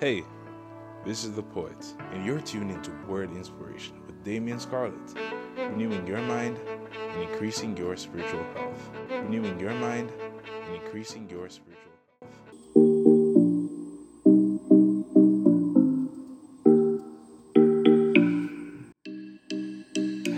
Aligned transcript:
Hey, 0.00 0.22
this 1.04 1.24
is 1.24 1.32
the 1.32 1.42
poet, 1.42 1.76
and 2.12 2.24
you're 2.24 2.38
tuned 2.40 2.70
into 2.70 2.92
Word 3.08 3.32
Inspiration 3.32 3.96
with 4.06 4.22
Damien 4.22 4.60
Scarlett, 4.60 4.94
renewing 5.56 6.06
your 6.06 6.22
mind 6.22 6.56
and 7.10 7.22
increasing 7.22 7.76
your 7.76 7.96
spiritual 7.96 8.44
health. 8.54 8.90
Renewing 9.10 9.58
your 9.58 9.74
mind 9.74 10.12
and 10.66 10.76
increasing 10.76 11.28
your 11.28 11.48
spiritual 11.50 11.82
health. 12.06 12.28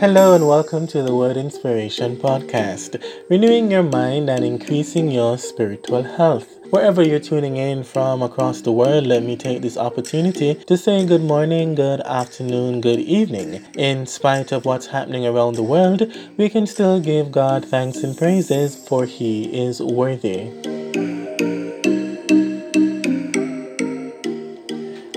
Hello 0.00 0.34
and 0.34 0.48
welcome 0.48 0.86
to 0.86 1.02
the 1.02 1.14
Word 1.14 1.36
Inspiration 1.36 2.16
Podcast, 2.16 3.04
renewing 3.28 3.70
your 3.70 3.82
mind 3.82 4.30
and 4.30 4.42
increasing 4.42 5.10
your 5.10 5.36
spiritual 5.36 6.04
health. 6.04 6.59
Wherever 6.70 7.02
you're 7.02 7.18
tuning 7.18 7.56
in 7.56 7.82
from 7.82 8.22
across 8.22 8.60
the 8.60 8.70
world, 8.70 9.04
let 9.04 9.24
me 9.24 9.36
take 9.36 9.60
this 9.60 9.76
opportunity 9.76 10.54
to 10.54 10.76
say 10.76 11.04
good 11.04 11.20
morning, 11.20 11.74
good 11.74 12.00
afternoon, 12.02 12.80
good 12.80 13.00
evening. 13.00 13.66
In 13.76 14.06
spite 14.06 14.52
of 14.52 14.64
what's 14.64 14.86
happening 14.86 15.26
around 15.26 15.56
the 15.56 15.64
world, 15.64 16.16
we 16.36 16.48
can 16.48 16.68
still 16.68 17.00
give 17.00 17.32
God 17.32 17.64
thanks 17.64 18.04
and 18.04 18.16
praises, 18.16 18.76
for 18.86 19.04
He 19.04 19.46
is 19.46 19.82
worthy. 19.82 20.69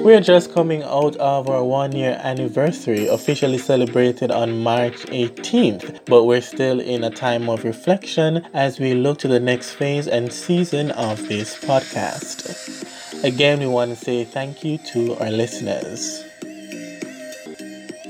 We 0.03 0.13
are 0.16 0.20
just 0.20 0.53
coming 0.53 0.84
out 0.84 1.16
of 1.16 1.48
our 1.49 1.63
one 1.63 1.93
year 1.93 2.20
anniversary, 2.21 3.07
officially 3.07 3.57
celebrated 3.57 4.31
on 4.31 4.62
March 4.62 5.05
18th, 5.05 6.02
but 6.07 6.26
we're 6.26 6.41
still 6.41 6.81
in 6.81 7.05
a 7.05 7.09
time 7.09 7.49
of 7.49 7.63
reflection 7.63 8.45
as 8.53 8.81
we 8.81 8.95
look 8.95 9.20
to 9.20 9.29
the 9.29 9.39
next 9.39 9.71
phase 9.76 10.09
and 10.09 10.34
season 10.34 10.91
of 10.91 11.26
this 11.29 11.57
podcast. 11.57 13.23
Again, 13.23 13.59
we 13.62 13.67
want 13.67 13.91
to 13.91 13.95
say 13.95 14.26
thank 14.26 14.66
you 14.66 14.77
to 14.91 15.16
our 15.20 15.31
listeners. 15.31 16.26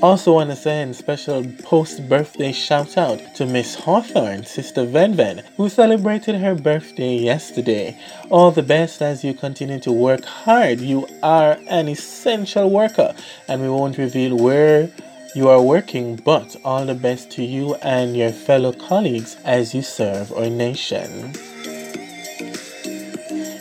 Also 0.03 0.33
want 0.33 0.49
to 0.49 0.55
send 0.57 0.93
special 0.93 1.45
post 1.63 2.09
birthday 2.09 2.51
shout 2.51 2.97
out 2.97 3.21
to 3.35 3.45
Miss 3.45 3.73
Hawthorne, 3.73 4.43
Sister 4.43 4.85
Venven, 4.85 5.45
who 5.55 5.69
celebrated 5.69 6.35
her 6.35 6.55
birthday 6.55 7.15
yesterday. 7.15 7.97
All 8.29 8.51
the 8.51 8.63
best 8.63 9.01
as 9.01 9.23
you 9.23 9.33
continue 9.33 9.79
to 9.79 9.93
work 9.93 10.25
hard. 10.25 10.81
You 10.81 11.07
are 11.23 11.57
an 11.69 11.87
essential 11.87 12.69
worker, 12.69 13.15
and 13.47 13.61
we 13.61 13.69
won't 13.69 13.97
reveal 13.97 14.35
where 14.37 14.91
you 15.35 15.47
are 15.47 15.61
working, 15.61 16.17
but 16.17 16.53
all 16.65 16.85
the 16.85 16.95
best 16.95 17.31
to 17.31 17.43
you 17.45 17.75
and 17.75 18.17
your 18.17 18.33
fellow 18.33 18.73
colleagues 18.73 19.37
as 19.45 19.73
you 19.73 19.81
serve 19.81 20.33
our 20.33 20.49
nation. 20.49 21.31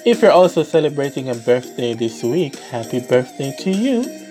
If 0.04 0.20
you're 0.20 0.32
also 0.32 0.64
celebrating 0.64 1.28
a 1.28 1.36
birthday 1.36 1.94
this 1.94 2.24
week, 2.24 2.56
happy 2.56 2.98
birthday 2.98 3.54
to 3.60 3.70
you. 3.70 4.21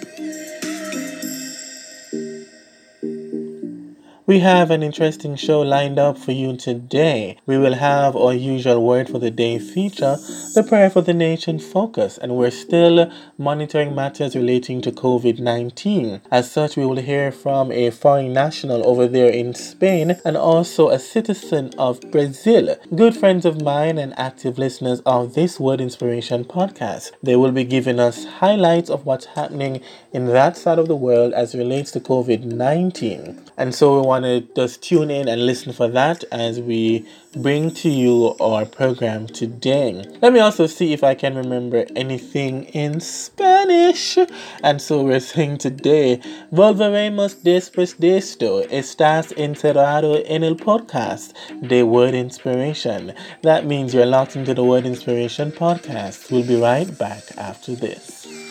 We 4.32 4.40
have 4.40 4.72
an 4.72 4.82
interesting 4.82 5.36
show 5.36 5.60
lined 5.60 6.00
up 6.00 6.18
for 6.18 6.32
you 6.32 6.56
today. 6.56 7.38
We 7.46 7.58
will 7.58 7.74
have 7.74 8.16
our 8.16 8.34
usual 8.34 8.82
word 8.82 9.10
for 9.10 9.20
the 9.20 9.30
day 9.30 9.60
feature, 9.60 10.16
the 10.56 10.64
prayer 10.64 10.90
for 10.90 11.02
the 11.02 11.14
nation 11.14 11.60
focus, 11.60 12.18
and 12.18 12.38
we're 12.38 12.52
still 12.52 13.12
monitoring 13.38 13.94
matters 13.94 14.34
relating 14.34 14.80
to 14.84 14.92
COVID 14.94 15.40
19. 15.40 16.22
As 16.32 16.50
such, 16.50 16.78
we 16.78 16.86
will 16.86 17.02
hear 17.02 17.30
from 17.34 17.74
a 17.74 17.90
foreign 17.90 18.32
national 18.32 18.88
over 18.88 19.06
there 19.06 19.30
in 19.30 19.54
Spain 19.54 20.16
and 20.24 20.38
also 20.38 20.88
a 20.88 20.98
citizen 20.98 21.74
of 21.78 22.00
Brazil, 22.10 22.78
good 22.96 23.18
friends 23.18 23.44
of 23.44 23.62
mine 23.62 23.98
and 23.98 24.18
active 24.18 24.58
listeners 24.58 25.02
of 25.06 25.34
this 25.34 25.60
Word 25.60 25.82
Inspiration 25.82 26.46
podcast. 26.46 27.12
They 27.22 27.36
will 27.36 27.52
be 27.52 27.66
giving 27.66 28.00
us 28.00 28.24
highlights 28.24 28.90
of 28.90 29.06
what's 29.06 29.26
happening 29.26 29.82
in 30.14 30.28
that 30.28 30.56
side 30.56 30.80
of 30.80 30.88
the 30.88 30.96
world 30.96 31.34
as 31.34 31.54
relates 31.54 31.92
to 31.92 32.00
COVID 32.00 32.46
19. 32.46 33.42
And 33.58 33.76
so 33.76 34.00
we 34.00 34.08
want 34.08 34.21
to 34.24 34.42
just 34.56 34.84
tune 34.84 35.10
in 35.10 35.28
and 35.28 35.46
listen 35.46 35.74
for 35.74 35.88
that 35.90 36.24
as 36.32 36.60
we 36.60 37.06
bring 37.36 37.72
to 37.72 37.90
you 37.90 38.36
our 38.40 38.66
program 38.66 39.28
today. 39.28 40.04
Let 40.22 40.34
me 40.34 40.40
also 40.40 40.68
see 40.68 40.94
if 40.94 41.04
I 41.04 41.16
can 41.16 41.36
remember 41.36 41.86
anything 41.96 42.66
in 42.66 43.00
Spanish. 43.00 44.18
And 44.64 44.82
so 44.82 45.04
we're 45.04 45.20
saying 45.20 45.60
today, 45.60 46.20
volveremos 46.52 47.36
después 47.44 47.98
de 47.98 48.18
esto. 48.18 48.62
Estás 48.70 49.34
encerrado 49.38 50.22
en 50.26 50.44
el 50.44 50.56
podcast 50.56 51.34
de 51.62 51.84
Word 51.84 52.14
Inspiration. 52.14 53.14
That 53.44 53.66
means 53.66 53.94
you're 53.94 54.06
locked 54.06 54.36
into 54.36 54.54
the 54.54 54.64
Word 54.64 54.86
Inspiration 54.86 55.52
podcast. 55.52 56.32
We'll 56.32 56.46
be 56.46 56.62
right 56.62 56.98
back 56.98 57.24
after 57.38 57.76
this. 57.76 58.51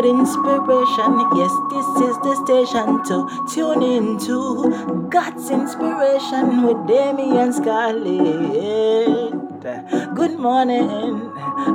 Word 0.00 0.08
inspiration, 0.08 1.12
yes, 1.36 1.52
this 1.68 1.86
is 2.08 2.16
the 2.24 2.34
station 2.42 3.04
to 3.04 3.28
tune 3.52 3.82
into 3.82 5.10
God's 5.10 5.50
inspiration 5.50 6.62
with 6.62 6.86
Damian 6.86 7.52
Scarlett. 7.52 9.34
Good 10.14 10.38
morning, 10.38 11.30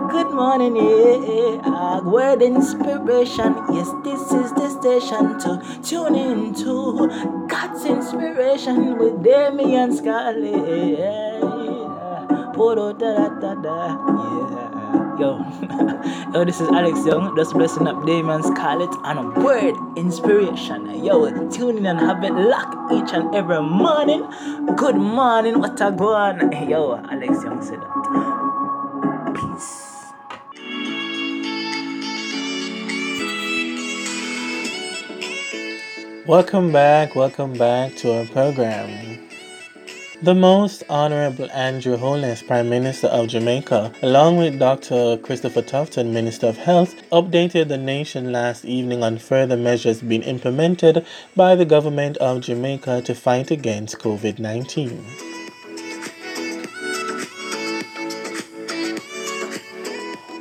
good 0.09 0.31
morning, 0.31 0.75
yeah. 0.75 2.00
Word 2.00 2.41
inspiration, 2.41 3.56
yes, 3.72 3.91
this 4.03 4.31
is 4.31 4.52
the 4.53 4.69
station 4.69 5.38
to 5.41 5.62
tune 5.84 6.16
into 6.16 7.08
God's 7.47 7.85
inspiration 7.85 8.97
with 8.97 9.24
Damian 9.24 9.96
Scarlett. 9.96 10.97
Yeah. 10.97 11.46
Yo, 15.18 15.38
yo, 16.34 16.44
this 16.44 16.59
is 16.59 16.68
Alex 16.68 17.06
Young, 17.06 17.34
just 17.38 17.53
blessing 17.53 17.88
up 17.88 18.06
Damon 18.06 18.44
Scarlett 18.44 18.94
and 19.06 19.20
a 19.20 19.40
word 19.40 19.74
inspiration. 19.96 21.06
Yo, 21.06 21.30
tune 21.50 21.78
in 21.78 21.86
and 21.86 22.00
have 22.00 22.22
it 22.22 22.34
locked 22.34 22.92
each 22.92 23.14
and 23.14 23.34
every 23.34 23.62
morning. 23.62 24.28
Good 24.76 24.98
morning, 24.98 25.59
what 25.59 25.80
a 25.80 25.92
go 25.94 26.14
on. 26.14 26.52
Yo, 26.70 26.98
Alex 27.09 27.44
Young 27.46 27.64
said 27.64 27.80
that. 27.80 29.34
Peace. 29.36 29.94
Welcome 36.28 36.74
back, 36.74 37.16
welcome 37.16 37.53
back 37.53 37.96
to 37.97 38.20
our 38.20 38.26
program. 38.26 39.25
The 40.25 40.34
Most 40.34 40.81
Honorable 40.90 41.52
Andrew 41.52 41.97
Holness, 41.97 42.41
Prime 42.41 42.68
Minister 42.68 43.06
of 43.09 43.28
Jamaica, 43.28 43.94
along 44.02 44.38
with 44.38 44.58
Dr. 44.58 45.18
Christopher 45.18 45.62
Tufton, 45.62 46.13
Minister 46.13 46.47
of 46.47 46.58
Health, 46.58 46.96
updated 47.12 47.68
the 47.68 47.78
nation 47.78 48.31
last 48.31 48.66
evening 48.66 49.03
on 49.03 49.19
further 49.19 49.56
measures 49.56 50.02
being 50.02 50.24
implemented 50.24 51.06
by 51.35 51.53
the 51.53 51.64
government 51.64 52.18
of 52.18 52.41
Jamaica 52.41 53.03
to 53.03 53.14
fight 53.14 53.52
against 53.52 54.00
COVID 54.00 54.40
19. 54.40 55.06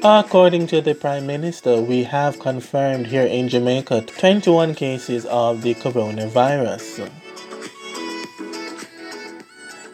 According 0.03 0.67
to 0.69 0.81
the 0.81 0.95
Prime 0.95 1.27
Minister, 1.27 1.83
we 1.83 2.05
have 2.05 2.39
confirmed 2.39 3.09
here 3.09 3.27
in 3.27 3.51
Jamaica 3.51 4.01
21 4.07 4.75
cases 4.77 5.27
of 5.27 5.61
the 5.61 5.75
coronavirus. 5.75 7.11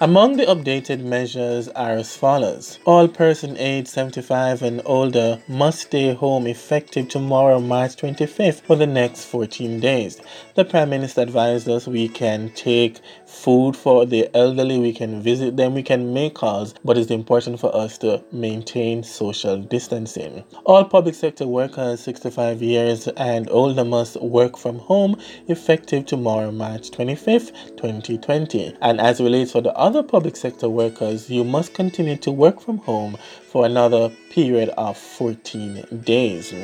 Among 0.03 0.38
the 0.38 0.47
updated 0.47 1.05
measures 1.05 1.69
are 1.69 1.91
as 1.91 2.16
follows. 2.16 2.78
All 2.87 3.06
persons 3.06 3.59
aged 3.59 3.88
75 3.88 4.62
and 4.62 4.81
older 4.87 5.43
must 5.47 5.81
stay 5.81 6.15
home 6.15 6.47
effective 6.47 7.09
tomorrow, 7.09 7.61
March 7.61 7.97
25th, 7.97 8.62
for 8.62 8.77
the 8.77 8.87
next 8.87 9.27
14 9.27 9.78
days. 9.78 10.19
The 10.55 10.65
Prime 10.65 10.88
Minister 10.88 11.21
advised 11.21 11.69
us 11.69 11.87
we 11.87 12.09
can 12.09 12.50
take 12.55 13.00
food 13.27 13.77
for 13.77 14.06
the 14.06 14.34
elderly, 14.34 14.79
we 14.79 14.94
can 14.94 15.20
visit 15.20 15.58
them, 15.58 15.75
we 15.75 15.82
can 15.82 16.14
make 16.14 16.35
calls, 16.35 16.73
but 16.82 16.97
it's 16.97 17.11
important 17.11 17.61
for 17.61 17.75
us 17.76 17.99
to 17.99 18.25
maintain 18.32 19.02
social 19.02 19.58
distancing. 19.58 20.44
All 20.64 20.82
public 20.82 21.14
sector 21.14 21.47
workers 21.47 22.00
65 22.00 22.62
years 22.62 23.06
and 23.19 23.50
older 23.50 23.85
must 23.85 24.19
work 24.23 24.56
from 24.56 24.79
home 24.79 25.20
effective 25.49 26.06
tomorrow, 26.06 26.50
March 26.50 26.91
25th, 26.91 27.52
2020. 27.76 28.79
And 28.81 28.99
as 28.99 29.20
relates 29.20 29.52
for 29.52 29.61
the 29.61 29.75
other 29.90 30.02
public 30.04 30.37
sector 30.37 30.69
workers, 30.69 31.28
you 31.28 31.42
must 31.42 31.75
continue 31.75 32.16
to 32.16 32.31
work 32.31 32.60
from 32.60 32.78
home 32.78 33.16
for 33.48 33.66
another 33.66 34.08
period 34.31 34.69
of 34.78 34.96
14 34.96 35.84
days. 36.04 36.54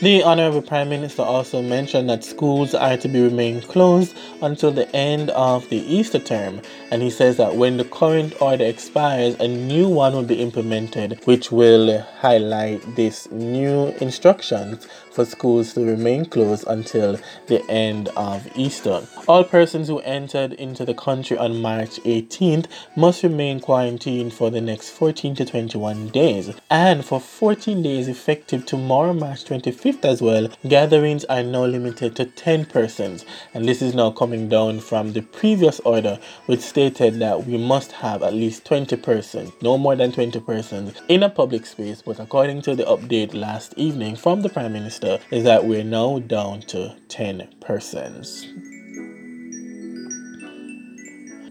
The 0.00 0.22
Honorable 0.24 0.62
Prime 0.62 0.88
Minister 0.88 1.20
also 1.20 1.60
mentioned 1.60 2.08
that 2.08 2.24
schools 2.24 2.74
are 2.74 2.96
to 2.96 3.08
be 3.08 3.20
remain 3.20 3.60
closed 3.60 4.16
until 4.40 4.72
the 4.72 4.88
end 4.96 5.28
of 5.30 5.68
the 5.68 5.76
Easter 5.76 6.18
term, 6.18 6.62
and 6.90 7.02
he 7.02 7.10
says 7.10 7.36
that 7.36 7.54
when 7.56 7.76
the 7.76 7.84
current 7.84 8.32
order 8.40 8.64
expires, 8.64 9.38
a 9.38 9.46
new 9.46 9.86
one 9.86 10.14
will 10.14 10.24
be 10.24 10.40
implemented, 10.40 11.20
which 11.26 11.52
will 11.52 12.00
highlight 12.20 12.96
these 12.96 13.30
new 13.30 13.88
instructions 14.00 14.88
for 15.12 15.24
schools 15.24 15.74
to 15.74 15.84
remain 15.84 16.24
closed 16.24 16.64
until 16.66 17.18
the 17.46 17.64
end 17.70 18.08
of 18.16 18.48
Easter. 18.56 19.06
All 19.28 19.44
persons 19.44 19.88
who 19.88 20.00
entered 20.00 20.54
into 20.54 20.84
the 20.84 20.94
country 20.94 21.36
on 21.36 21.60
March 21.60 22.00
18th 22.00 22.66
must 22.96 23.22
remain 23.22 23.60
quarantined 23.60 24.32
for 24.32 24.50
the 24.50 24.60
next 24.60 24.90
14 24.90 25.34
to 25.36 25.44
21 25.44 26.08
days. 26.08 26.54
And 26.70 27.04
for 27.04 27.20
14 27.20 27.82
days 27.82 28.08
effective 28.08 28.66
tomorrow, 28.66 29.12
March 29.12 29.44
25th 29.44 30.04
as 30.04 30.22
well, 30.22 30.48
gatherings 30.66 31.24
are 31.26 31.42
now 31.42 31.66
limited 31.66 32.16
to 32.16 32.24
10 32.24 32.66
persons. 32.66 33.24
And 33.54 33.66
this 33.66 33.82
is 33.82 33.94
now 33.94 34.10
coming 34.10 34.48
down 34.48 34.80
from 34.80 35.12
the 35.12 35.22
previous 35.22 35.80
order, 35.80 36.18
which 36.46 36.60
stated 36.60 37.18
that 37.20 37.46
we 37.46 37.58
must 37.58 37.92
have 37.92 38.22
at 38.22 38.34
least 38.34 38.64
20 38.64 38.96
persons, 38.96 39.52
no 39.60 39.76
more 39.78 39.96
than 39.96 40.12
20 40.12 40.40
persons, 40.40 40.94
in 41.08 41.22
a 41.22 41.28
public 41.28 41.66
space. 41.66 42.02
But 42.02 42.20
according 42.20 42.62
to 42.62 42.74
the 42.74 42.84
update 42.84 43.34
last 43.34 43.74
evening 43.76 44.16
from 44.16 44.42
the 44.42 44.48
Prime 44.48 44.72
Minister, 44.72 45.01
is 45.30 45.44
that 45.44 45.64
we're 45.64 45.84
now 45.84 46.18
down 46.18 46.60
to 46.62 46.96
10 47.08 47.48
persons. 47.60 48.46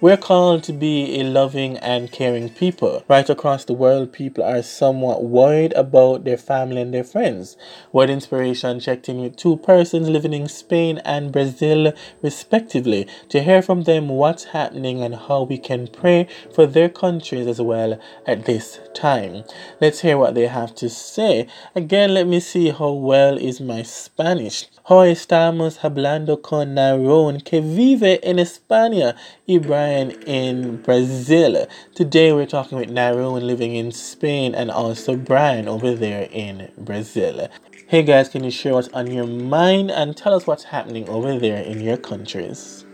we're 0.00 0.16
called 0.16 0.62
to 0.62 0.72
be 0.74 1.18
a 1.18 1.24
loving 1.24 1.78
and 1.78 2.12
caring 2.12 2.50
people. 2.50 3.02
Right 3.08 3.28
across 3.30 3.64
the 3.64 3.72
world, 3.72 4.12
people 4.12 4.44
are 4.44 4.62
somewhat 4.62 5.24
worried 5.24 5.72
about 5.72 6.24
their 6.24 6.36
family 6.36 6.82
and 6.82 6.92
their 6.92 7.04
friends. 7.04 7.56
Word 7.92 8.10
Inspiration 8.10 8.78
checked 8.78 9.08
in 9.08 9.22
with 9.22 9.36
two 9.36 9.56
persons 9.56 10.08
living 10.08 10.34
in 10.34 10.48
Spain 10.48 11.00
and 11.04 11.32
Brazil, 11.32 11.94
respectively, 12.20 13.08
to 13.30 13.42
hear 13.42 13.62
from 13.62 13.84
them 13.84 14.08
what's 14.08 14.44
happening 14.44 15.02
and 15.02 15.14
how 15.14 15.44
we 15.44 15.56
can 15.56 15.86
pray 15.88 16.28
for 16.54 16.66
their 16.66 16.90
countries 16.90 17.46
as 17.46 17.60
well 17.60 17.98
at 18.26 18.44
this 18.44 18.78
time. 18.94 19.44
Let's 19.80 20.00
hear 20.00 20.18
what 20.18 20.34
they 20.34 20.46
have 20.46 20.74
to 20.76 20.90
say. 20.90 21.48
Again, 21.74 22.12
let 22.12 22.26
me 22.26 22.40
see 22.40 22.68
how 22.68 22.92
well 22.92 23.38
is 23.38 23.60
my 23.62 23.82
Spanish. 23.82 24.66
Hoy 24.88 25.10
estamos 25.10 25.84
hablando 25.84 26.42
con 26.42 26.74
Naron, 26.74 27.40
que 27.40 27.60
vive 27.60 28.20
en 28.22 28.38
España, 28.38 29.16
y 29.44 29.58
Brian 29.58 30.12
in 30.28 30.80
Brazil. 30.80 31.66
Today 31.96 32.32
we're 32.32 32.46
talking 32.46 32.78
with 32.78 32.88
Naron 32.88 33.42
living 33.42 33.74
in 33.74 33.90
Spain 33.90 34.54
and 34.54 34.70
also 34.70 35.16
Brian 35.16 35.66
over 35.66 35.92
there 35.92 36.28
in 36.30 36.70
Brazil. 36.78 37.48
Hey 37.88 38.04
guys, 38.04 38.28
can 38.28 38.44
you 38.44 38.52
share 38.52 38.74
what's 38.74 38.86
on 38.90 39.10
your 39.10 39.26
mind 39.26 39.90
and 39.90 40.16
tell 40.16 40.34
us 40.34 40.46
what's 40.46 40.62
happening 40.62 41.08
over 41.08 41.36
there 41.36 41.60
in 41.60 41.80
your 41.80 41.96
countries? 41.96 42.85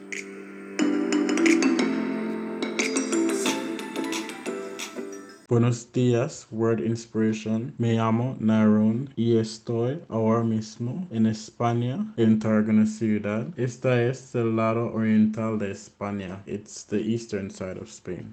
Buenos 5.52 5.92
días, 5.92 6.46
Word 6.50 6.80
Inspiration. 6.80 7.74
Me 7.76 7.92
llamo 7.92 8.38
Naron 8.40 9.10
y 9.16 9.36
estoy 9.36 10.00
ahora 10.08 10.42
mismo 10.42 11.06
en 11.10 11.26
España, 11.26 12.10
en 12.16 12.38
Tarragona 12.38 12.86
Ciudad. 12.86 13.46
Esta 13.58 14.02
es 14.02 14.34
el 14.34 14.56
lado 14.56 14.90
oriental 14.94 15.58
de 15.58 15.70
España. 15.70 16.42
It's 16.46 16.84
the 16.84 16.96
eastern 16.96 17.50
side 17.50 17.76
of 17.76 17.90
Spain. 17.90 18.32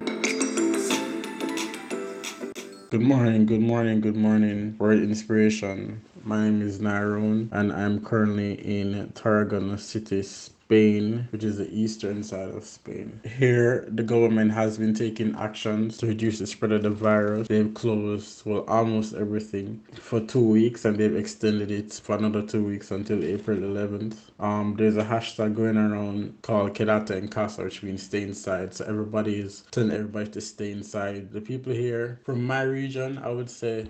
Good 2.89 3.01
morning, 3.01 3.45
good 3.45 3.59
morning, 3.59 3.99
good 3.99 4.15
morning, 4.15 4.77
Word 4.79 5.03
Inspiration. 5.03 6.01
My 6.23 6.45
name 6.45 6.61
is 6.61 6.79
Naron 6.79 7.49
and 7.51 7.73
I'm 7.73 7.99
currently 8.01 8.53
in 8.53 9.11
Tarragona 9.13 9.77
City, 9.77 10.23
Spain, 10.23 10.58
which 10.69 11.43
is 11.43 11.57
the 11.57 11.67
eastern 11.71 12.21
side 12.21 12.49
of 12.49 12.63
Spain. 12.63 13.19
Here, 13.23 13.87
the 13.87 14.03
government 14.03 14.51
has 14.51 14.77
been 14.77 14.93
taking 14.93 15.35
actions 15.35 15.97
to 15.97 16.05
reduce 16.05 16.37
the 16.37 16.45
spread 16.45 16.71
of 16.71 16.83
the 16.83 16.91
virus. 16.91 17.47
They've 17.47 17.73
closed, 17.73 18.45
well, 18.45 18.65
almost 18.67 19.15
everything 19.15 19.81
for 19.99 20.19
two 20.19 20.43
weeks 20.47 20.85
and 20.85 20.95
they've 20.95 21.15
extended 21.15 21.71
it 21.71 21.99
for 22.03 22.17
another 22.17 22.43
two 22.43 22.63
weeks 22.63 22.91
until 22.91 23.23
April 23.23 23.57
11th. 23.57 24.17
Um, 24.39 24.75
there's 24.77 24.95
a 24.95 25.03
hashtag 25.03 25.55
going 25.55 25.75
around 25.75 26.39
called 26.43 26.75
Quedate 26.75 27.17
en 27.17 27.29
Casa, 27.29 27.63
which 27.63 27.81
means 27.81 28.03
stay 28.03 28.21
inside. 28.21 28.75
So 28.75 28.85
everybody 28.85 29.39
is 29.39 29.63
telling 29.71 29.91
everybody 29.91 30.29
to 30.29 30.41
stay 30.41 30.71
inside. 30.71 31.31
The 31.31 31.41
people 31.41 31.73
here 31.73 32.19
from 32.25 32.43
my 32.43 32.61
region, 32.61 33.17
I 33.17 33.29
would 33.29 33.49
say, 33.49 33.89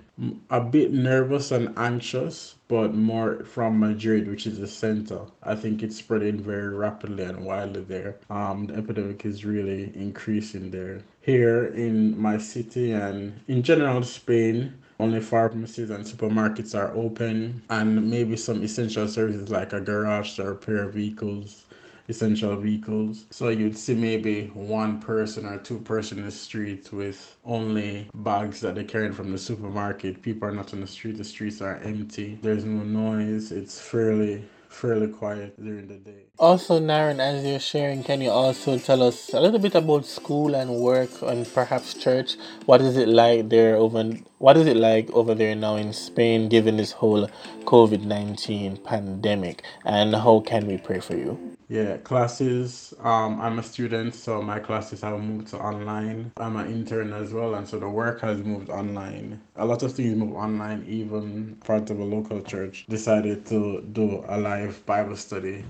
a 0.49 0.61
bit 0.61 0.93
nervous 0.93 1.51
and 1.51 1.77
anxious 1.77 2.55
but 2.69 2.93
more 2.93 3.43
from 3.43 3.79
Madrid, 3.79 4.29
which 4.29 4.47
is 4.47 4.59
the 4.59 4.67
center. 4.67 5.21
I 5.43 5.55
think 5.55 5.83
it's 5.83 5.97
spreading 5.97 6.39
very 6.39 6.69
rapidly 6.69 7.23
and 7.25 7.43
widely 7.43 7.81
there. 7.81 8.19
Um, 8.29 8.67
the 8.67 8.75
epidemic 8.75 9.25
is 9.25 9.43
really 9.43 9.91
increasing 9.95 10.71
there. 10.71 11.01
Here 11.21 11.65
in 11.65 12.17
my 12.17 12.37
city 12.37 12.93
and 12.93 13.41
in 13.47 13.63
general 13.63 14.03
Spain, 14.03 14.75
only 14.99 15.19
pharmacies 15.19 15.89
and 15.89 16.05
supermarkets 16.05 16.77
are 16.77 16.93
open, 16.95 17.61
and 17.69 18.09
maybe 18.09 18.37
some 18.37 18.61
essential 18.63 19.07
services 19.07 19.49
like 19.49 19.73
a 19.73 19.81
garage 19.81 20.35
to 20.35 20.43
repair 20.43 20.87
vehicles 20.89 21.65
essential 22.09 22.55
vehicles. 22.57 23.25
So 23.29 23.49
you'd 23.49 23.77
see 23.77 23.95
maybe 23.95 24.47
one 24.47 24.99
person 24.99 25.45
or 25.45 25.59
two 25.59 25.79
person 25.79 26.19
in 26.19 26.25
the 26.25 26.31
street 26.31 26.91
with 26.91 27.37
only 27.45 28.09
bags 28.13 28.59
that 28.61 28.75
they 28.75 28.83
carried 28.83 29.15
from 29.15 29.31
the 29.31 29.37
supermarket. 29.37 30.21
People 30.21 30.49
are 30.49 30.51
not 30.51 30.73
on 30.73 30.81
the 30.81 30.87
street. 30.87 31.17
The 31.17 31.23
streets 31.23 31.61
are 31.61 31.77
empty. 31.77 32.39
There's 32.41 32.65
no 32.65 32.83
noise. 32.83 33.51
It's 33.51 33.79
fairly 33.79 34.43
fairly 34.69 35.07
quiet 35.07 35.61
during 35.63 35.87
the 35.87 35.97
day. 35.97 36.28
Also, 36.39 36.79
Naren, 36.79 37.19
as 37.19 37.45
you're 37.45 37.59
sharing, 37.59 38.03
can 38.03 38.21
you 38.21 38.29
also 38.31 38.77
tell 38.79 39.03
us 39.03 39.33
a 39.33 39.41
little 39.41 39.59
bit 39.59 39.75
about 39.75 40.05
school 40.05 40.55
and 40.55 40.75
work 40.77 41.11
and 41.23 41.51
perhaps 41.53 41.95
church? 41.95 42.37
What 42.67 42.81
is 42.81 42.97
it 42.97 43.09
like 43.09 43.49
there 43.49 43.75
over? 43.77 44.03
What 44.39 44.57
is 44.57 44.67
it 44.67 44.77
like 44.77 45.11
over 45.11 45.35
there 45.35 45.55
now 45.55 45.77
in 45.77 45.93
Spain, 45.93 46.49
given 46.49 46.77
this 46.77 46.93
whole 46.93 47.29
COVID 47.65 48.05
nineteen 48.05 48.77
pandemic? 48.77 49.63
And 49.85 50.15
how 50.15 50.41
can 50.41 50.67
we 50.67 50.77
pray 50.77 51.01
for 51.01 51.15
you? 51.17 51.39
Yeah, 51.69 51.97
classes. 51.97 52.93
Um, 52.99 53.41
I'm 53.41 53.59
a 53.59 53.63
student, 53.63 54.15
so 54.15 54.41
my 54.41 54.59
classes 54.59 55.01
have 55.01 55.19
moved 55.21 55.49
to 55.49 55.57
online. 55.59 56.31
I'm 56.37 56.57
an 56.57 56.67
intern 56.71 57.13
as 57.13 57.33
well, 57.33 57.55
and 57.55 57.67
so 57.67 57.79
the 57.79 57.89
work 57.89 58.21
has 58.21 58.39
moved 58.39 58.69
online. 58.69 59.41
A 59.57 59.65
lot 59.65 59.83
of 59.83 59.93
things 59.93 60.15
move 60.17 60.35
online. 60.35 60.85
Even 60.87 61.57
part 61.65 61.89
of 61.91 61.99
a 61.99 62.05
local 62.05 62.41
church 62.41 62.85
decided 62.89 63.45
to 63.47 63.81
do 63.93 64.25
a 64.29 64.37
live 64.39 64.85
Bible 64.85 65.17
study 65.17 65.65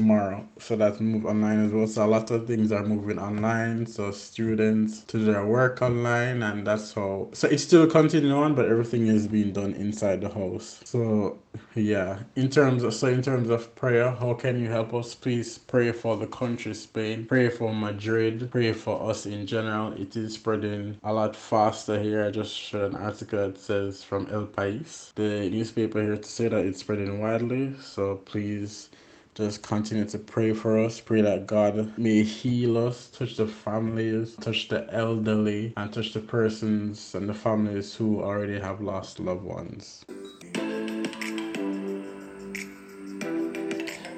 tomorrow, 0.00 0.48
so 0.58 0.76
that's 0.76 0.98
moved 0.98 1.26
online 1.26 1.62
as 1.66 1.72
well. 1.72 1.86
So 1.86 2.04
a 2.04 2.08
lot 2.08 2.30
of 2.30 2.46
things 2.46 2.72
are 2.72 2.82
moving 2.82 3.18
online. 3.18 3.84
So 3.84 4.10
students 4.12 5.02
to 5.04 5.18
their 5.18 5.44
work 5.44 5.82
online, 5.82 6.42
and 6.42 6.66
that's 6.66 6.94
how. 6.94 7.28
So 7.32 7.48
it's 7.48 7.62
still 7.64 7.86
continuing 7.86 8.34
on, 8.34 8.54
but 8.54 8.66
everything 8.66 9.08
is 9.08 9.26
being 9.26 9.52
done 9.52 9.74
inside 9.74 10.22
the 10.22 10.30
house. 10.30 10.80
So 10.84 11.38
yeah, 11.74 12.20
in 12.36 12.48
terms 12.48 12.82
of 12.82 12.94
so 12.94 13.08
in 13.08 13.22
terms 13.22 13.50
of 13.50 13.74
prayer, 13.74 14.10
how 14.10 14.32
can 14.34 14.58
you 14.62 14.70
help 14.70 14.94
us? 14.94 15.14
Please 15.14 15.58
pray 15.58 15.92
for 15.92 16.16
the 16.16 16.26
country 16.26 16.74
Spain. 16.74 17.26
Pray 17.26 17.50
for 17.50 17.74
Madrid. 17.74 18.50
Pray 18.50 18.72
for 18.72 19.10
us 19.10 19.26
in 19.26 19.46
general. 19.46 19.92
It 19.92 20.16
is 20.16 20.34
spreading 20.34 20.96
a 21.02 21.12
lot 21.12 21.36
faster 21.36 22.00
here. 22.00 22.24
I 22.24 22.30
just 22.30 22.54
shared 22.56 22.92
an 22.92 22.96
article 22.96 23.38
that 23.46 23.58
says 23.58 24.02
from 24.02 24.28
El 24.32 24.46
País, 24.46 25.12
the 25.14 25.50
newspaper 25.50 26.02
here, 26.02 26.16
to 26.16 26.28
say 26.28 26.48
that 26.48 26.64
it's 26.64 26.80
spreading 26.80 27.20
widely. 27.20 27.74
So 27.80 28.16
please 28.16 28.88
just 29.34 29.62
continue 29.62 30.04
to 30.06 30.18
pray 30.18 30.52
for 30.52 30.78
us. 30.78 31.00
Pray 31.00 31.22
that 31.22 31.46
God 31.46 31.96
may 31.96 32.22
heal 32.22 32.76
us, 32.76 33.08
touch 33.08 33.36
the 33.36 33.46
families, 33.46 34.34
touch 34.36 34.68
the 34.68 34.86
elderly, 34.92 35.72
and 35.76 35.92
touch 35.92 36.12
the 36.12 36.20
persons 36.20 37.14
and 37.14 37.28
the 37.28 37.34
families 37.34 37.94
who 37.94 38.20
already 38.20 38.58
have 38.58 38.80
lost 38.80 39.20
loved 39.20 39.44
ones. 39.44 40.04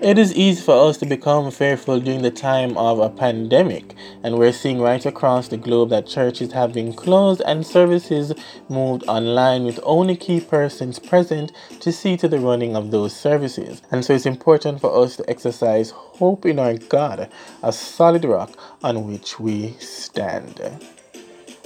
It 0.03 0.19
is 0.19 0.35
easy 0.35 0.61
for 0.61 0.89
us 0.89 0.99
to 0.99 1.07
become 1.07 1.53
fearful 1.53 2.01
during 2.01 2.23
the 2.23 2.31
time 2.33 2.77
of 2.77 2.99
a 2.99 3.09
pandemic, 3.09 3.95
and 4.25 4.37
we're 4.37 4.51
seeing 4.51 4.81
right 4.81 5.07
across 5.07 5.47
the 5.47 5.57
globe 5.57 5.91
that 5.91 6.09
churches 6.09 6.51
have 6.55 6.73
been 6.73 6.93
closed 6.93 7.41
and 7.43 7.65
services 7.65 8.33
moved 8.69 9.05
online 9.07 9.63
with 9.63 9.79
only 9.85 10.17
key 10.17 10.41
persons 10.41 10.99
present 10.99 11.53
to 11.79 11.93
see 11.93 12.17
to 12.17 12.27
the 12.27 12.41
running 12.41 12.75
of 12.75 12.91
those 12.91 13.15
services. 13.15 13.81
And 13.93 14.05
so 14.05 14.13
it's 14.13 14.27
important 14.27 14.81
for 14.81 15.05
us 15.05 15.15
to 15.19 15.31
exercise 15.31 15.91
hope 15.91 16.47
in 16.47 16.59
our 16.59 16.75
God, 16.75 17.31
a 17.63 17.73
solid 17.73 18.25
rock 18.25 18.51
on 18.83 19.07
which 19.07 19.39
we 19.39 19.77
stand. 19.79 20.61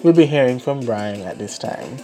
We'll 0.02 0.12
be 0.12 0.26
hearing 0.26 0.58
from 0.58 0.80
Brian 0.80 1.22
at 1.22 1.38
this 1.38 1.56
time. 1.56 1.96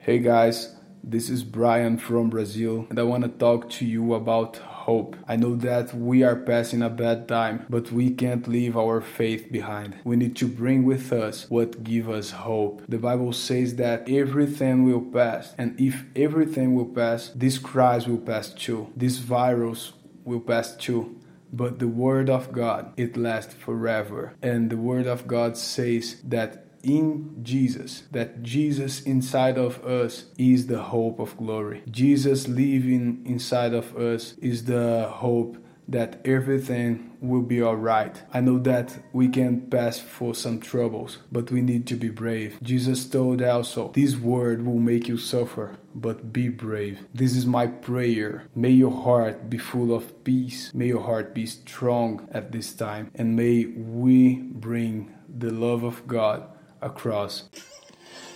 Hey 0.00 0.18
guys, 0.18 0.74
this 1.04 1.28
is 1.28 1.42
Brian 1.42 1.98
from 1.98 2.30
Brazil, 2.30 2.86
and 2.88 2.98
I 2.98 3.02
want 3.02 3.24
to 3.24 3.28
talk 3.28 3.68
to 3.70 3.84
you 3.84 4.14
about 4.14 4.56
hope. 4.56 5.16
I 5.26 5.36
know 5.36 5.56
that 5.56 5.94
we 5.94 6.22
are 6.22 6.36
passing 6.36 6.82
a 6.82 6.88
bad 6.88 7.28
time, 7.28 7.66
but 7.68 7.90
we 7.90 8.10
can't 8.10 8.46
leave 8.46 8.76
our 8.76 9.00
faith 9.00 9.50
behind. 9.50 9.96
We 10.04 10.16
need 10.16 10.36
to 10.36 10.46
bring 10.46 10.84
with 10.84 11.12
us 11.12 11.46
what 11.48 11.82
gives 11.82 12.08
us 12.08 12.30
hope. 12.30 12.82
The 12.88 12.98
Bible 12.98 13.32
says 13.32 13.76
that 13.76 14.08
everything 14.08 14.84
will 14.84 15.00
pass, 15.02 15.54
and 15.58 15.78
if 15.80 16.04
everything 16.14 16.74
will 16.74 16.86
pass, 16.86 17.30
this 17.34 17.58
crisis 17.58 18.08
will 18.08 18.18
pass 18.18 18.50
too. 18.50 18.92
This 18.96 19.18
virus 19.18 19.92
will 20.24 20.40
pass 20.40 20.76
too 20.76 21.18
but 21.52 21.78
the 21.78 21.88
word 21.88 22.30
of 22.30 22.50
God 22.50 22.92
it 22.96 23.14
lasts 23.16 23.52
forever 23.52 24.32
and 24.40 24.70
the 24.70 24.78
word 24.78 25.06
of 25.06 25.26
God 25.26 25.56
says 25.56 26.16
that 26.24 26.71
in 26.82 27.38
Jesus, 27.42 28.04
that 28.10 28.42
Jesus 28.42 29.02
inside 29.02 29.58
of 29.58 29.84
us 29.84 30.26
is 30.38 30.66
the 30.66 30.82
hope 30.82 31.18
of 31.18 31.36
glory. 31.36 31.82
Jesus 31.90 32.48
living 32.48 33.22
inside 33.24 33.74
of 33.74 33.96
us 33.96 34.34
is 34.38 34.64
the 34.64 35.08
hope 35.08 35.58
that 35.88 36.20
everything 36.24 37.10
will 37.20 37.42
be 37.42 37.60
all 37.60 37.76
right. 37.76 38.22
I 38.32 38.40
know 38.40 38.58
that 38.60 38.98
we 39.12 39.28
can 39.28 39.62
pass 39.62 39.98
for 39.98 40.34
some 40.34 40.60
troubles, 40.60 41.18
but 41.30 41.50
we 41.50 41.60
need 41.60 41.86
to 41.88 41.96
be 41.96 42.08
brave. 42.08 42.58
Jesus 42.62 43.08
told 43.08 43.42
also, 43.42 43.92
This 43.92 44.16
word 44.16 44.64
will 44.64 44.78
make 44.78 45.08
you 45.08 45.18
suffer, 45.18 45.76
but 45.94 46.32
be 46.32 46.48
brave. 46.48 47.06
This 47.12 47.36
is 47.36 47.46
my 47.46 47.66
prayer. 47.66 48.44
May 48.54 48.70
your 48.70 48.90
heart 48.92 49.50
be 49.50 49.58
full 49.58 49.94
of 49.94 50.24
peace. 50.24 50.72
May 50.72 50.86
your 50.86 51.02
heart 51.02 51.34
be 51.34 51.46
strong 51.46 52.28
at 52.32 52.52
this 52.52 52.72
time, 52.72 53.10
and 53.14 53.36
may 53.36 53.66
we 53.66 54.36
bring 54.36 55.12
the 55.28 55.50
love 55.50 55.82
of 55.82 56.06
God 56.06 56.51
across. 56.82 57.44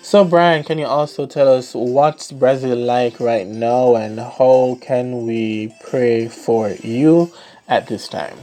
So, 0.02 0.24
Brian, 0.24 0.64
can 0.64 0.78
you 0.78 0.86
also 0.86 1.26
tell 1.26 1.52
us 1.52 1.74
what's 1.74 2.32
Brazil 2.32 2.78
like 2.78 3.18
right 3.20 3.46
now 3.46 3.96
and 3.96 4.20
how 4.20 4.78
can 4.80 5.26
we 5.26 5.74
pray 5.88 6.28
for 6.28 6.70
you 6.70 7.32
at 7.68 7.88
this 7.88 8.08
time? 8.08 8.38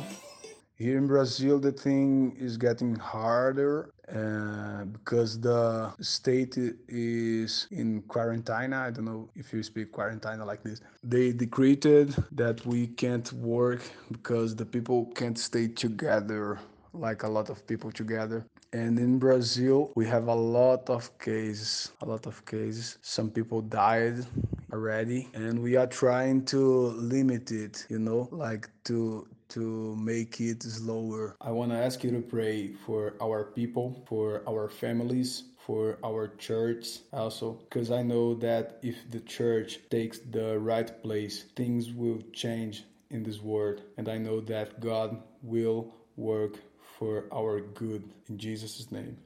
Here 0.75 0.97
in 0.97 1.07
Brazil, 1.07 1.59
the 1.59 1.71
thing 1.71 2.35
is 2.37 2.57
getting 2.57 2.95
harder 2.95 3.91
uh, 4.13 4.85
because 4.85 5.39
the 5.39 5.93
state 6.01 6.57
is 6.89 7.67
in 7.71 8.01
quarantine. 8.09 8.73
I 8.73 8.91
don't 8.91 9.05
know 9.05 9.29
if 9.35 9.53
you 9.53 9.63
speak 9.63 9.93
quarantine 9.93 10.39
like 10.39 10.63
this. 10.63 10.81
They 11.03 11.31
decreed 11.31 11.83
that 11.83 12.65
we 12.65 12.87
can't 12.87 13.31
work 13.33 13.81
because 14.11 14.55
the 14.55 14.65
people 14.65 15.05
can't 15.15 15.39
stay 15.39 15.69
together 15.69 16.59
like 16.93 17.23
a 17.23 17.29
lot 17.29 17.49
of 17.49 17.65
people 17.65 17.91
together. 17.91 18.45
And 18.73 18.97
in 18.97 19.19
Brazil, 19.19 19.91
we 19.93 20.07
have 20.07 20.27
a 20.27 20.33
lot 20.33 20.89
of 20.89 21.15
cases, 21.19 21.91
a 22.01 22.05
lot 22.07 22.25
of 22.25 22.43
cases. 22.45 22.97
Some 23.03 23.29
people 23.29 23.61
died 23.61 24.25
already, 24.73 25.29
and 25.35 25.61
we 25.61 25.75
are 25.75 25.85
trying 25.85 26.43
to 26.45 26.59
limit 26.97 27.51
it, 27.51 27.85
you 27.89 27.99
know, 27.99 28.27
like 28.31 28.67
to 28.85 29.27
to 29.49 29.95
make 29.97 30.41
it 30.41 30.63
slower. 30.63 31.35
I 31.39 31.51
want 31.51 31.71
to 31.71 31.77
ask 31.77 32.03
you 32.03 32.09
to 32.09 32.21
pray 32.21 32.73
for 32.73 33.13
our 33.21 33.43
people, 33.43 34.03
for 34.07 34.41
our 34.49 34.67
families, 34.67 35.43
for 35.63 35.99
our 36.03 36.27
church 36.37 36.99
also 37.13 37.53
because 37.63 37.89
i 37.89 38.01
know 38.01 38.33
that 38.33 38.79
if 38.81 38.95
the 39.11 39.19
church 39.21 39.79
takes 39.89 40.19
the 40.31 40.59
right 40.59 41.01
place 41.01 41.45
things 41.55 41.93
will 41.93 42.19
change 42.33 42.83
in 43.11 43.23
this 43.23 43.39
world 43.39 43.81
and 43.97 44.09
i 44.09 44.17
know 44.17 44.41
that 44.41 44.79
god 44.81 45.17
will 45.41 45.93
work 46.17 46.59
for 46.97 47.25
our 47.31 47.61
good. 47.61 48.03
In 48.29 48.37
Jesus' 48.37 48.87
name. 48.91 49.17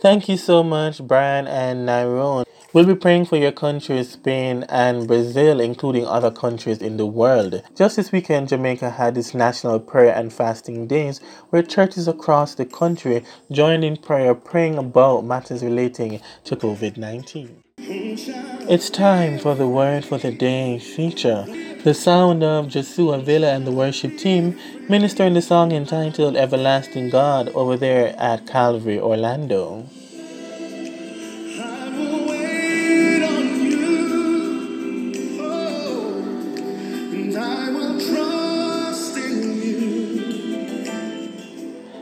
Thank 0.00 0.28
you 0.28 0.36
so 0.36 0.62
much, 0.62 1.02
Brian 1.02 1.48
and 1.48 1.88
Nyrone. 1.88 2.44
We'll 2.72 2.86
be 2.86 2.94
praying 2.94 3.24
for 3.24 3.36
your 3.36 3.50
countries, 3.50 4.10
Spain 4.10 4.64
and 4.68 5.08
Brazil, 5.08 5.58
including 5.58 6.06
other 6.06 6.30
countries 6.30 6.82
in 6.82 6.98
the 6.98 7.06
world. 7.06 7.62
Just 7.74 7.96
this 7.96 8.12
weekend, 8.12 8.50
Jamaica 8.50 8.90
had 8.90 9.16
its 9.16 9.34
national 9.34 9.80
prayer 9.80 10.14
and 10.14 10.32
fasting 10.32 10.86
days 10.86 11.18
where 11.50 11.62
churches 11.62 12.06
across 12.06 12.54
the 12.54 12.66
country 12.66 13.24
joined 13.50 13.84
in 13.84 13.96
prayer 13.96 14.34
praying 14.34 14.76
about 14.76 15.24
matters 15.24 15.64
relating 15.64 16.20
to 16.44 16.54
COVID 16.54 16.96
19. 16.98 17.62
It's 17.78 18.90
time 18.90 19.38
for 19.38 19.54
the 19.54 19.66
Word 19.66 20.04
for 20.04 20.18
the 20.18 20.30
Day 20.30 20.78
feature. 20.78 21.46
The 21.88 21.94
sound 21.94 22.42
of 22.42 22.68
Joshua 22.68 23.18
Villa 23.18 23.48
and 23.54 23.66
the 23.66 23.72
worship 23.72 24.18
team 24.18 24.58
ministering 24.90 25.32
the 25.32 25.40
song 25.40 25.72
entitled 25.72 26.36
Everlasting 26.36 27.08
God 27.08 27.48
over 27.54 27.78
there 27.78 28.14
at 28.18 28.46
Calvary, 28.46 29.00
Orlando. 29.00 29.86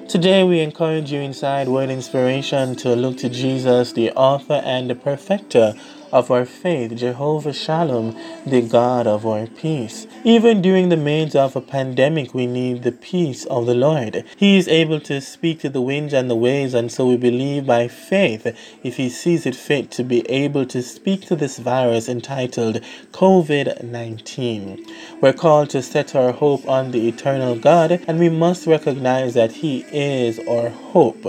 Today, 0.08 0.42
we 0.42 0.58
encourage 0.58 1.12
you 1.12 1.20
inside 1.20 1.68
Word 1.68 1.90
Inspiration 1.90 2.74
to 2.76 2.96
look 2.96 3.18
to 3.18 3.28
Jesus, 3.28 3.92
the 3.92 4.10
author 4.12 4.60
and 4.64 4.90
the 4.90 4.96
perfecter 4.96 5.74
of 6.16 6.30
our 6.30 6.46
faith, 6.46 6.96
Jehovah 6.96 7.52
Shalom, 7.52 8.16
the 8.46 8.62
God 8.62 9.06
of 9.06 9.26
our 9.26 9.46
peace. 9.46 10.06
Even 10.24 10.62
during 10.62 10.88
the 10.88 10.96
midst 10.96 11.36
of 11.36 11.54
a 11.54 11.60
pandemic, 11.60 12.32
we 12.32 12.46
need 12.46 12.84
the 12.84 12.92
peace 12.92 13.44
of 13.44 13.66
the 13.66 13.74
Lord. 13.74 14.24
He 14.34 14.56
is 14.56 14.66
able 14.66 14.98
to 15.00 15.20
speak 15.20 15.60
to 15.60 15.68
the 15.68 15.82
winds 15.82 16.14
and 16.14 16.30
the 16.30 16.34
waves, 16.34 16.72
and 16.72 16.90
so 16.90 17.06
we 17.06 17.18
believe 17.18 17.66
by 17.66 17.88
faith, 17.88 18.46
if 18.82 18.96
He 18.96 19.10
sees 19.10 19.44
it 19.44 19.54
fit, 19.54 19.90
to 19.90 20.02
be 20.02 20.26
able 20.30 20.64
to 20.64 20.82
speak 20.82 21.20
to 21.26 21.36
this 21.36 21.58
virus 21.58 22.08
entitled 22.08 22.80
COVID 23.12 23.84
19. 23.84 24.86
We're 25.20 25.34
called 25.34 25.68
to 25.70 25.82
set 25.82 26.14
our 26.14 26.32
hope 26.32 26.66
on 26.66 26.92
the 26.92 27.08
eternal 27.08 27.56
God, 27.56 28.00
and 28.08 28.18
we 28.18 28.30
must 28.30 28.66
recognize 28.66 29.34
that 29.34 29.52
He 29.52 29.84
is 29.92 30.38
our 30.48 30.70
hope. 30.70 31.26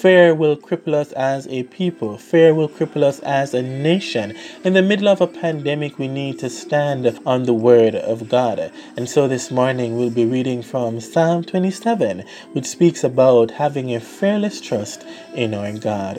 Fear 0.00 0.34
will 0.34 0.56
cripple 0.56 0.94
us 0.94 1.12
as 1.12 1.46
a 1.48 1.64
people. 1.64 2.16
Fear 2.16 2.54
will 2.54 2.70
cripple 2.70 3.02
us 3.02 3.20
as 3.20 3.52
a 3.52 3.60
nation. 3.60 4.34
In 4.64 4.72
the 4.72 4.80
middle 4.80 5.08
of 5.08 5.20
a 5.20 5.26
pandemic, 5.26 5.98
we 5.98 6.08
need 6.08 6.38
to 6.38 6.48
stand 6.48 7.20
on 7.26 7.42
the 7.42 7.52
word 7.52 7.94
of 7.94 8.26
God. 8.30 8.72
And 8.96 9.10
so 9.10 9.28
this 9.28 9.50
morning, 9.50 9.98
we'll 9.98 10.08
be 10.08 10.24
reading 10.24 10.62
from 10.62 11.00
Psalm 11.00 11.44
27, 11.44 12.24
which 12.52 12.64
speaks 12.64 13.04
about 13.04 13.50
having 13.50 13.94
a 13.94 14.00
fearless 14.00 14.62
trust 14.62 15.04
in 15.34 15.52
our 15.52 15.70
God. 15.72 16.16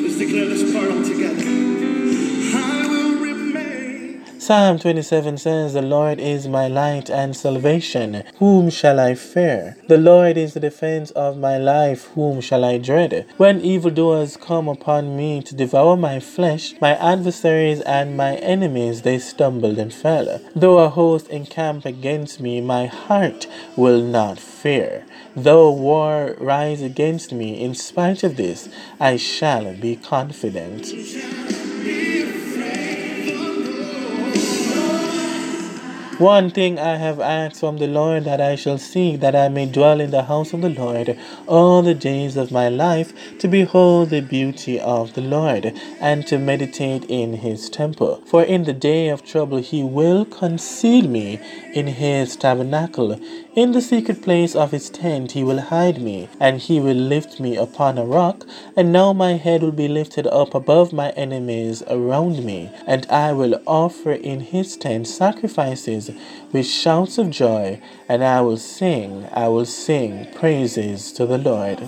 Let's 0.00 0.16
declare 0.16 0.46
this 0.46 0.72
part 0.72 0.90
all 0.90 1.04
together. 1.04 1.35
Psalm 4.46 4.78
27 4.78 5.38
says, 5.38 5.72
The 5.72 5.82
Lord 5.82 6.20
is 6.20 6.46
my 6.46 6.68
light 6.68 7.10
and 7.10 7.36
salvation. 7.36 8.22
Whom 8.38 8.70
shall 8.70 9.00
I 9.00 9.16
fear? 9.16 9.76
The 9.88 9.98
Lord 9.98 10.36
is 10.36 10.54
the 10.54 10.60
defense 10.60 11.10
of 11.10 11.36
my 11.36 11.58
life. 11.58 12.04
Whom 12.14 12.40
shall 12.40 12.64
I 12.64 12.78
dread? 12.78 13.26
When 13.38 13.60
evildoers 13.60 14.36
come 14.36 14.68
upon 14.68 15.16
me 15.16 15.42
to 15.42 15.52
devour 15.52 15.96
my 15.96 16.20
flesh, 16.20 16.80
my 16.80 16.94
adversaries 16.94 17.80
and 17.80 18.16
my 18.16 18.36
enemies, 18.36 19.02
they 19.02 19.18
stumbled 19.18 19.78
and 19.78 19.92
fell. 19.92 20.40
Though 20.54 20.78
a 20.78 20.90
host 20.90 21.26
encamp 21.26 21.84
against 21.84 22.38
me, 22.38 22.60
my 22.60 22.86
heart 22.86 23.48
will 23.74 24.00
not 24.00 24.38
fear. 24.38 25.04
Though 25.34 25.72
war 25.72 26.36
rise 26.38 26.82
against 26.82 27.32
me, 27.32 27.60
in 27.60 27.74
spite 27.74 28.22
of 28.22 28.36
this, 28.36 28.68
I 29.00 29.16
shall 29.16 29.74
be 29.74 29.96
confident. 29.96 30.92
One 36.18 36.48
thing 36.48 36.78
I 36.78 36.96
have 36.96 37.20
asked 37.20 37.60
from 37.60 37.76
the 37.76 37.86
Lord 37.86 38.24
that 38.24 38.40
I 38.40 38.56
shall 38.56 38.78
seek, 38.78 39.20
that 39.20 39.36
I 39.36 39.50
may 39.50 39.66
dwell 39.66 40.00
in 40.00 40.12
the 40.12 40.22
house 40.22 40.54
of 40.54 40.62
the 40.62 40.70
Lord 40.70 41.14
all 41.46 41.82
the 41.82 41.92
days 41.92 42.38
of 42.38 42.50
my 42.50 42.70
life, 42.70 43.12
to 43.38 43.46
behold 43.46 44.08
the 44.08 44.22
beauty 44.22 44.80
of 44.80 45.12
the 45.12 45.20
Lord, 45.20 45.78
and 46.00 46.26
to 46.28 46.38
meditate 46.38 47.04
in 47.10 47.34
his 47.34 47.68
temple. 47.68 48.22
For 48.24 48.42
in 48.42 48.64
the 48.64 48.72
day 48.72 49.10
of 49.10 49.26
trouble 49.26 49.58
he 49.58 49.82
will 49.82 50.24
conceal 50.24 51.06
me 51.06 51.38
in 51.74 51.86
his 51.86 52.34
tabernacle. 52.34 53.20
In 53.54 53.72
the 53.72 53.82
secret 53.82 54.22
place 54.22 54.56
of 54.56 54.70
his 54.70 54.88
tent 54.88 55.32
he 55.32 55.44
will 55.44 55.60
hide 55.60 56.00
me, 56.00 56.30
and 56.40 56.60
he 56.60 56.80
will 56.80 56.96
lift 56.96 57.40
me 57.40 57.56
upon 57.56 57.98
a 57.98 58.06
rock. 58.06 58.46
And 58.74 58.90
now 58.90 59.12
my 59.12 59.32
head 59.32 59.62
will 59.62 59.70
be 59.70 59.88
lifted 59.88 60.26
up 60.28 60.54
above 60.54 60.94
my 60.94 61.10
enemies 61.10 61.82
around 61.88 62.42
me, 62.42 62.70
and 62.86 63.06
I 63.10 63.34
will 63.34 63.60
offer 63.66 64.12
in 64.12 64.40
his 64.40 64.78
tent 64.78 65.08
sacrifices 65.08 66.05
with 66.52 66.66
shouts 66.66 67.18
of 67.18 67.30
joy, 67.30 67.80
and 68.08 68.24
I 68.24 68.40
will 68.40 68.56
sing, 68.56 69.28
I 69.32 69.48
will 69.48 69.66
sing 69.66 70.26
praises 70.34 71.12
to 71.12 71.26
the 71.26 71.38
Lord. 71.38 71.80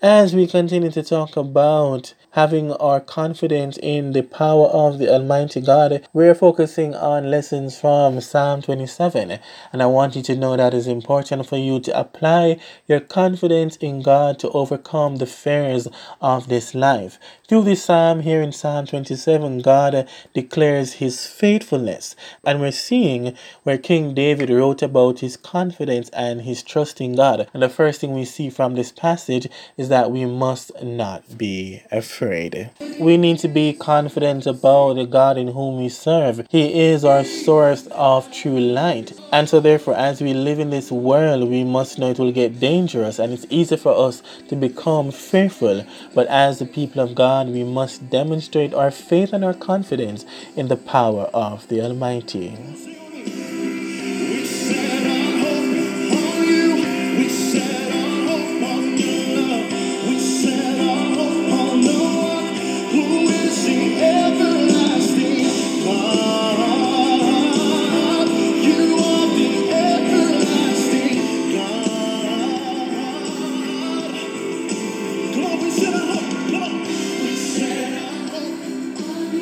As 0.00 0.32
we 0.32 0.46
continue 0.46 0.92
to 0.92 1.02
talk 1.02 1.36
about 1.36 2.14
having 2.30 2.70
our 2.74 3.00
confidence 3.00 3.76
in 3.82 4.12
the 4.12 4.22
power 4.22 4.66
of 4.66 5.00
the 5.00 5.12
Almighty 5.12 5.60
God, 5.60 6.06
we're 6.12 6.36
focusing 6.36 6.94
on 6.94 7.32
lessons 7.32 7.80
from 7.80 8.20
Psalm 8.20 8.62
27. 8.62 9.40
And 9.72 9.82
I 9.82 9.86
want 9.86 10.14
you 10.14 10.22
to 10.22 10.36
know 10.36 10.56
that 10.56 10.72
it's 10.72 10.86
important 10.86 11.48
for 11.48 11.56
you 11.56 11.80
to 11.80 11.98
apply 11.98 12.60
your 12.86 13.00
confidence 13.00 13.74
in 13.78 14.02
God 14.02 14.38
to 14.38 14.50
overcome 14.50 15.16
the 15.16 15.26
fears 15.26 15.88
of 16.20 16.48
this 16.48 16.76
life. 16.76 17.18
Through 17.48 17.64
this 17.64 17.82
psalm 17.82 18.20
here 18.20 18.40
in 18.40 18.52
Psalm 18.52 18.86
27, 18.86 19.62
God 19.62 20.08
declares 20.32 20.94
his 20.94 21.26
faithfulness. 21.26 22.14
And 22.44 22.60
we're 22.60 22.70
seeing 22.70 23.36
where 23.64 23.78
King 23.78 24.14
David 24.14 24.50
wrote 24.50 24.82
about 24.82 25.20
his 25.20 25.36
confidence 25.36 26.08
and 26.10 26.42
his 26.42 26.62
trust 26.62 27.00
in 27.00 27.16
God. 27.16 27.48
And 27.52 27.64
the 27.64 27.68
first 27.68 28.00
thing 28.00 28.12
we 28.14 28.26
see 28.26 28.48
from 28.48 28.76
this 28.76 28.92
passage 28.92 29.48
is 29.76 29.87
that 29.88 30.10
we 30.10 30.24
must 30.24 30.70
not 30.82 31.38
be 31.38 31.82
afraid. 31.90 32.70
We 33.00 33.16
need 33.16 33.38
to 33.40 33.48
be 33.48 33.72
confident 33.72 34.46
about 34.46 34.94
the 34.94 35.06
God 35.06 35.36
in 35.38 35.48
whom 35.48 35.78
we 35.78 35.88
serve. 35.88 36.46
He 36.48 36.80
is 36.80 37.04
our 37.04 37.24
source 37.24 37.86
of 37.88 38.32
true 38.32 38.58
light. 38.58 39.12
And 39.32 39.48
so, 39.48 39.60
therefore, 39.60 39.94
as 39.94 40.20
we 40.20 40.34
live 40.34 40.58
in 40.58 40.70
this 40.70 40.90
world, 40.90 41.48
we 41.48 41.64
must 41.64 41.98
know 41.98 42.10
it 42.10 42.18
will 42.18 42.32
get 42.32 42.60
dangerous 42.60 43.18
and 43.18 43.32
it's 43.32 43.46
easy 43.50 43.76
for 43.76 43.96
us 43.96 44.22
to 44.48 44.56
become 44.56 45.10
fearful. 45.10 45.84
But 46.14 46.26
as 46.28 46.58
the 46.58 46.66
people 46.66 47.02
of 47.02 47.14
God, 47.14 47.48
we 47.48 47.64
must 47.64 48.10
demonstrate 48.10 48.74
our 48.74 48.90
faith 48.90 49.32
and 49.32 49.44
our 49.44 49.54
confidence 49.54 50.24
in 50.56 50.68
the 50.68 50.76
power 50.76 51.30
of 51.34 51.68
the 51.68 51.80
Almighty. 51.80 52.56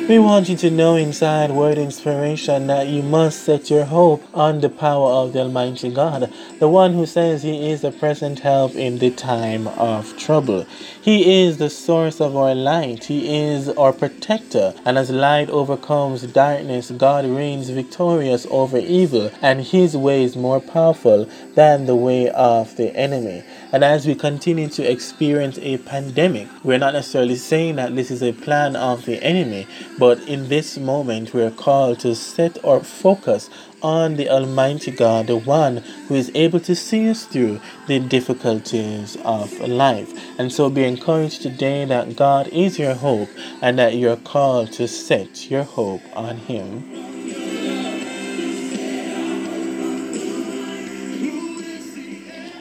We 0.07 0.19
want 0.19 0.47
you 0.47 0.55
to 0.57 0.71
know 0.71 0.95
inside 0.95 1.51
Word 1.51 1.77
Inspiration 1.77 2.67
that 2.67 2.87
you 2.87 3.03
must 3.03 3.43
set 3.43 3.69
your 3.69 3.83
hope 3.83 4.23
on 4.33 4.61
the 4.61 4.69
power 4.69 5.09
of 5.09 5.33
the 5.33 5.39
Almighty 5.39 5.89
God, 5.89 6.31
the 6.59 6.69
one 6.69 6.93
who 6.93 7.05
says 7.05 7.43
He 7.43 7.69
is 7.69 7.81
the 7.81 7.91
present 7.91 8.39
help 8.39 8.73
in 8.75 8.99
the 8.99 9.11
time 9.11 9.67
of 9.67 10.17
trouble. 10.17 10.65
He 11.01 11.43
is 11.43 11.57
the 11.57 11.69
source 11.69 12.21
of 12.21 12.37
our 12.37 12.55
light, 12.55 13.03
He 13.03 13.37
is 13.37 13.67
our 13.67 13.91
protector, 13.91 14.73
and 14.85 14.97
as 14.97 15.09
light 15.09 15.49
overcomes 15.49 16.21
darkness, 16.21 16.89
God 16.91 17.25
reigns 17.25 17.69
victorious 17.69 18.47
over 18.49 18.77
evil, 18.77 19.29
and 19.41 19.59
His 19.59 19.97
way 19.97 20.23
is 20.23 20.37
more 20.37 20.61
powerful 20.61 21.29
than 21.55 21.85
the 21.85 21.97
way 21.97 22.29
of 22.29 22.77
the 22.77 22.95
enemy. 22.95 23.43
And 23.71 23.83
as 23.83 24.07
we 24.07 24.15
continue 24.15 24.69
to 24.69 24.89
experience 24.89 25.59
a 25.59 25.77
pandemic, 25.79 26.47
we're 26.63 26.77
not 26.77 26.93
necessarily 26.93 27.35
saying 27.35 27.75
that 27.75 27.95
this 27.95 28.09
is 28.09 28.23
a 28.23 28.31
plan 28.31 28.75
of 28.75 29.05
the 29.05 29.21
enemy, 29.21 29.67
but 29.99 30.19
in 30.21 30.47
this 30.47 30.77
moment, 30.77 31.33
we're 31.33 31.51
called 31.51 31.99
to 31.99 32.15
set 32.15 32.63
our 32.63 32.79
focus 32.79 33.49
on 33.81 34.15
the 34.15 34.29
Almighty 34.29 34.91
God, 34.91 35.27
the 35.27 35.37
one 35.37 35.77
who 36.07 36.15
is 36.15 36.31
able 36.33 36.59
to 36.61 36.75
see 36.75 37.09
us 37.09 37.25
through 37.25 37.59
the 37.87 37.99
difficulties 37.99 39.17
of 39.23 39.51
life. 39.59 40.11
And 40.39 40.51
so 40.51 40.69
be 40.69 40.83
encouraged 40.83 41.41
today 41.41 41.85
that 41.85 42.15
God 42.15 42.47
is 42.47 42.79
your 42.79 42.95
hope 42.95 43.29
and 43.61 43.77
that 43.77 43.95
you're 43.95 44.17
called 44.17 44.71
to 44.73 44.87
set 44.87 45.51
your 45.51 45.63
hope 45.63 46.01
on 46.15 46.37
Him. 46.37 47.06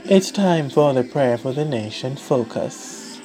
It's 0.08 0.30
time 0.30 0.70
for 0.70 0.94
the 0.94 1.04
prayer 1.04 1.36
for 1.36 1.52
the 1.52 1.64
nation 1.64 2.16
focus. 2.16 3.20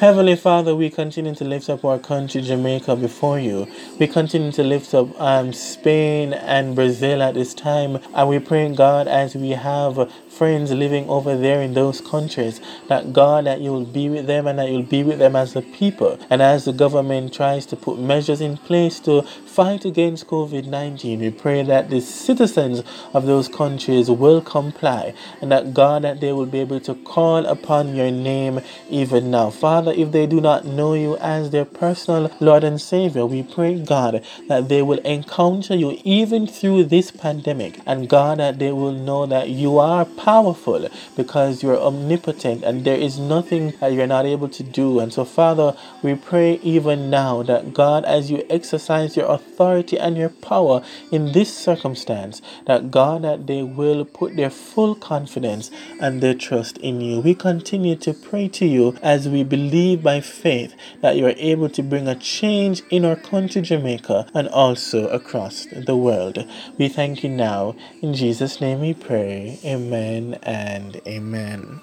Heavenly 0.00 0.36
Father, 0.36 0.76
we 0.76 0.90
continue 0.90 1.34
to 1.36 1.44
lift 1.44 1.70
up 1.70 1.84
our 1.84 1.98
country, 1.98 2.42
Jamaica, 2.42 2.96
before 2.96 3.40
you. 3.40 3.66
We 3.98 4.06
continue 4.08 4.52
to 4.52 4.62
lift 4.64 4.94
up 4.94 5.08
um, 5.20 5.54
Spain 5.54 6.34
and 6.34 6.76
Brazil 6.76 7.22
at 7.22 7.34
this 7.34 7.54
time. 7.54 7.98
And 8.14 8.28
we 8.28 8.38
pray, 8.40 8.72
God, 8.74 9.08
as 9.08 9.34
we 9.34 9.50
have 9.50 10.12
friends 10.38 10.70
living 10.72 11.08
over 11.08 11.36
there 11.36 11.60
in 11.60 11.74
those 11.74 12.00
countries, 12.00 12.60
that 12.88 13.12
God, 13.12 13.46
that 13.46 13.60
you 13.60 13.72
will 13.72 13.84
be 13.84 14.08
with 14.08 14.26
them 14.28 14.46
and 14.46 14.58
that 14.58 14.70
you'll 14.70 14.84
be 14.84 15.02
with 15.02 15.18
them 15.18 15.36
as 15.36 15.56
a 15.56 15.62
people. 15.62 16.18
And 16.30 16.40
as 16.40 16.64
the 16.64 16.72
government 16.72 17.34
tries 17.34 17.66
to 17.66 17.76
put 17.76 17.98
measures 17.98 18.40
in 18.40 18.56
place 18.56 19.00
to 19.00 19.22
fight 19.22 19.84
against 19.84 20.28
COVID 20.28 20.66
19, 20.66 21.20
we 21.20 21.30
pray 21.30 21.62
that 21.64 21.90
the 21.90 22.00
citizens 22.00 22.82
of 23.12 23.26
those 23.26 23.48
countries 23.48 24.10
will 24.10 24.40
comply 24.40 25.14
and 25.40 25.50
that 25.52 25.74
God, 25.74 26.02
that 26.04 26.20
they 26.20 26.32
will 26.32 26.46
be 26.46 26.60
able 26.60 26.80
to 26.80 26.94
call 26.94 27.44
upon 27.46 27.96
your 27.96 28.10
name 28.10 28.60
even 28.88 29.30
now. 29.30 29.50
Father, 29.50 29.92
if 29.92 30.12
they 30.12 30.26
do 30.26 30.40
not 30.40 30.64
know 30.64 30.94
you 30.94 31.16
as 31.18 31.50
their 31.50 31.64
personal 31.64 32.30
Lord 32.40 32.64
and 32.64 32.80
Savior, 32.80 33.26
we 33.26 33.42
pray, 33.42 33.78
God, 33.80 34.24
that 34.48 34.68
they 34.68 34.82
will 34.82 35.00
encounter 35.00 35.74
you 35.74 35.98
even 36.04 36.46
through 36.46 36.84
this 36.84 37.10
pandemic. 37.10 37.80
And 37.86 38.08
God, 38.08 38.38
that 38.38 38.58
they 38.58 38.72
will 38.72 38.92
know 38.92 39.26
that 39.26 39.50
you 39.50 39.78
are 39.78 40.04
powerful 40.28 40.88
because 41.16 41.62
you're 41.62 41.78
omnipotent 41.80 42.64
and 42.64 42.84
there 42.84 42.96
is 42.98 43.18
nothing 43.18 43.72
that 43.80 43.92
you're 43.92 44.06
not 44.06 44.26
able 44.26 44.48
to 44.48 44.62
do. 44.62 45.00
And 45.00 45.12
so, 45.12 45.24
Father, 45.24 45.76
we 46.02 46.14
pray 46.14 46.54
even 46.62 47.10
now 47.10 47.42
that 47.44 47.74
God, 47.74 48.04
as 48.04 48.30
you 48.30 48.44
exercise 48.50 49.16
your 49.16 49.26
authority 49.30 49.98
and 49.98 50.16
your 50.16 50.30
power 50.30 50.82
in 51.10 51.32
this 51.32 51.54
circumstance, 51.56 52.42
that 52.66 52.90
God, 52.90 53.22
that 53.22 53.46
they 53.46 53.62
will 53.62 54.04
put 54.04 54.36
their 54.36 54.50
full 54.50 54.94
confidence 54.94 55.70
and 56.00 56.20
their 56.22 56.34
trust 56.34 56.78
in 56.78 57.00
you. 57.00 57.20
We 57.20 57.34
continue 57.34 57.96
to 57.96 58.14
pray 58.14 58.48
to 58.48 58.66
you 58.66 58.96
as 59.02 59.28
we 59.28 59.44
believe 59.44 60.02
by 60.02 60.20
faith 60.20 60.74
that 61.02 61.16
you 61.16 61.26
are 61.26 61.34
able 61.36 61.68
to 61.70 61.82
bring 61.82 62.08
a 62.08 62.14
change 62.16 62.82
in 62.90 63.04
our 63.04 63.16
country, 63.16 63.62
Jamaica, 63.62 64.28
and 64.34 64.48
also 64.48 65.08
across 65.08 65.66
the 65.74 65.96
world. 65.96 66.46
We 66.78 66.88
thank 66.88 67.22
you 67.24 67.30
now. 67.30 67.76
In 68.02 68.14
Jesus' 68.14 68.60
name 68.60 68.80
we 68.80 68.94
pray. 68.94 69.58
Amen 69.64 70.17
and 70.42 71.00
amen. 71.06 71.80